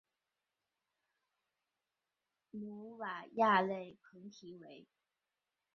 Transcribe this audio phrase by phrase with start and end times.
[2.49, 4.87] 努瓦亚勒蓬提维。